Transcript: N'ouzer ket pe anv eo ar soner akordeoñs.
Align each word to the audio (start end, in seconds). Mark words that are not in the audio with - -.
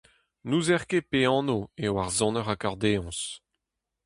N'ouzer 0.47 0.83
ket 0.89 1.05
pe 1.11 1.19
anv 1.37 1.59
eo 1.85 1.93
ar 2.03 2.11
soner 2.17 2.47
akordeoñs. 2.53 3.19